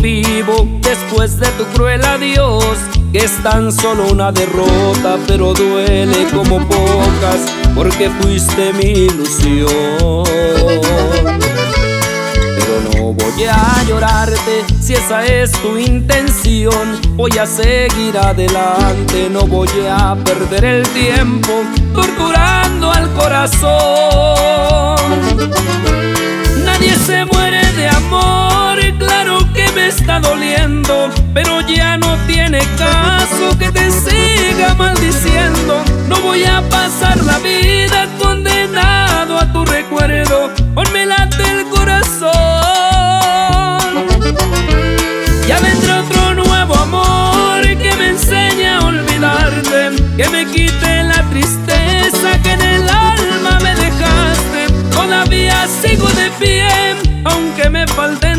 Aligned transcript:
vivo 0.00 0.68
después 0.80 1.38
de 1.38 1.46
tu 1.52 1.64
cruel 1.74 2.04
adiós, 2.04 2.76
que 3.12 3.18
es 3.18 3.42
tan 3.42 3.72
solo 3.72 4.10
una 4.10 4.30
derrota, 4.30 5.18
pero 5.26 5.52
duele 5.54 6.26
como 6.32 6.58
pocas, 6.66 7.40
porque 7.74 8.10
fuiste 8.10 8.72
mi 8.74 9.06
ilusión. 9.06 10.24
Pero 12.56 12.80
no 12.94 13.12
voy 13.12 13.44
a 13.44 13.82
llorarte 13.88 14.64
si 14.80 14.94
esa 14.94 15.24
es 15.24 15.50
tu 15.52 15.78
intención. 15.78 17.00
Voy 17.16 17.36
a 17.38 17.46
seguir 17.46 18.16
adelante, 18.18 19.28
no 19.30 19.46
voy 19.46 19.68
a 19.90 20.16
perder 20.24 20.64
el 20.64 20.88
tiempo 20.88 21.62
torturando 21.94 22.90
al 22.92 23.10
corazón. 23.12 24.96
Nadie 26.64 26.94
se 26.96 27.24
muere 27.24 27.60
de 27.72 27.88
amor, 27.88 28.49
que 29.54 29.70
me 29.72 29.88
está 29.88 30.20
doliendo, 30.20 31.10
pero 31.34 31.60
ya 31.62 31.96
no 31.96 32.16
tiene 32.26 32.60
caso 32.76 33.56
que 33.58 33.70
te 33.70 33.90
siga 33.90 34.74
maldiciendo. 34.74 35.82
No 36.08 36.20
voy 36.20 36.44
a 36.44 36.62
pasar 36.68 37.16
la 37.24 37.38
vida 37.38 38.08
condenado 38.18 39.38
a 39.38 39.52
tu 39.52 39.64
recuerdo, 39.64 40.50
ponme 40.74 41.06
late 41.06 41.42
el 41.50 41.66
corazón. 41.66 42.30
Ya 45.46 45.58
vendrá 45.60 46.00
otro 46.00 46.34
nuevo 46.34 46.74
amor 46.74 47.62
que 47.62 47.94
me 47.96 48.08
enseñe 48.08 48.68
a 48.68 48.80
olvidarte, 48.80 49.90
que 50.16 50.28
me 50.28 50.46
quite 50.46 51.02
la 51.04 51.22
tristeza 51.30 52.40
que 52.42 52.52
en 52.52 52.62
el 52.62 52.88
alma 52.88 53.58
me 53.62 53.74
dejaste. 53.74 54.72
Todavía 54.92 55.66
sigo 55.82 56.08
de 56.08 56.30
pie, 56.38 56.68
aunque 57.24 57.68
me 57.68 57.86
falten 57.86 58.29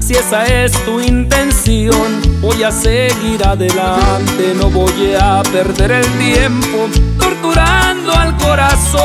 si 0.00 0.14
esa 0.14 0.44
es 0.46 0.72
tu 0.84 1.00
intención. 1.00 2.20
Voy 2.40 2.62
a 2.62 2.70
seguir 2.70 3.44
adelante, 3.44 4.54
no 4.56 4.70
voy 4.70 5.14
a 5.20 5.42
perder 5.42 5.90
el 5.92 6.06
tiempo 6.18 6.88
torturando 7.18 8.12
al 8.12 8.36
corazón. 8.36 9.02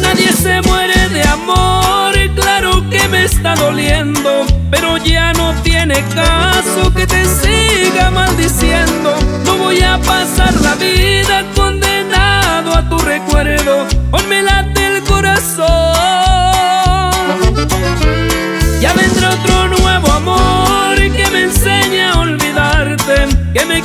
Nadie 0.00 0.32
se 0.32 0.60
muere 0.62 1.08
de 1.08 1.22
amor, 1.22 2.14
claro 2.36 2.88
que 2.90 3.08
me 3.08 3.24
está 3.24 3.54
doliendo, 3.54 4.44
pero 4.70 4.96
ya 4.98 5.32
no 5.32 5.54
tiene 5.62 6.04
caso 6.14 6.92
que 6.94 7.06
te 7.06 7.24
siga 7.24 8.10
maldiciendo. 8.10 9.14
No 9.44 9.56
voy 9.56 9.80
a 9.80 9.98
pasar 9.98 10.54
la 10.60 10.74
vida 10.74 11.44
condenado 11.54 12.74
a 12.74 12.88
tu 12.88 12.98
recuerdo, 12.98 13.86
late 14.42 14.86
el 14.86 15.02
corazón. 15.04 15.73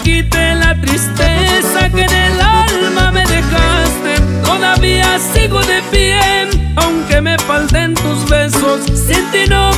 Quite 0.09 0.55
la 0.55 0.73
tristeza 0.81 1.89
que 1.93 2.01
en 2.01 2.15
el 2.27 2.41
alma 2.41 3.11
me 3.11 3.23
dejaste. 3.25 4.13
Todavía 4.43 5.19
sigo 5.19 5.61
de 5.61 5.81
pie, 5.91 6.49
aunque 6.77 7.21
me 7.21 7.37
falten 7.37 7.93
tus 7.93 8.27
besos, 8.27 8.85
sin 8.85 9.23
ti 9.31 9.47
no 9.47 9.68